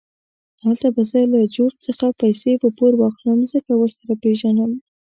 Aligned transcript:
هلته 0.63 0.87
به 0.95 1.01
زه 1.11 1.21
له 1.33 1.39
جورج 1.55 1.75
څخه 1.87 2.05
پیسې 2.21 2.51
په 2.61 2.67
پور 2.77 2.91
واخلم، 2.97 3.39
ځکه 3.53 3.71
ورسره 3.81 4.13
پېژنم. 4.23 4.71